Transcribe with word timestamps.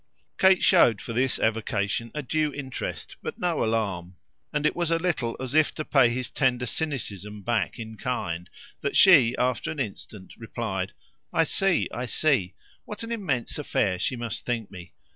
Kate 0.39 0.63
showed 0.63 0.99
for 0.99 1.13
this 1.13 1.37
evocation 1.37 2.09
a 2.15 2.23
due 2.23 2.51
interest, 2.51 3.17
but 3.21 3.37
no 3.37 3.63
alarm; 3.63 4.15
and 4.51 4.65
it 4.65 4.75
was 4.75 4.89
a 4.89 4.97
little 4.97 5.37
as 5.39 5.53
if 5.53 5.75
to 5.75 5.85
pay 5.85 6.09
his 6.09 6.31
tender 6.31 6.65
cynicism 6.65 7.43
back 7.43 7.77
in 7.77 7.95
kind 7.97 8.49
that 8.81 8.95
she 8.95 9.35
after 9.37 9.69
an 9.69 9.79
instant 9.79 10.33
replied: 10.37 10.93
"I 11.31 11.43
see, 11.43 11.87
I 11.93 12.07
see 12.07 12.55
what 12.83 13.03
an 13.03 13.11
immense 13.11 13.59
affair 13.59 13.99
she 13.99 14.15
must 14.15 14.43
think 14.43 14.71
me! 14.71 14.93